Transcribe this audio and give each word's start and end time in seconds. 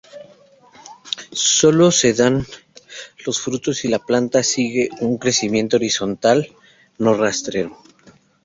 Sólo 1.31 1.91
se 1.91 2.13
dan 2.15 2.43
los 3.23 3.39
frutos 3.39 3.77
si 3.77 3.87
la 3.87 3.99
planta 3.99 4.41
sigue 4.41 4.89
un 4.99 5.19
crecimiento 5.19 5.75
horizontal, 5.77 6.51
no 6.97 7.13
rastrero. 7.13 7.77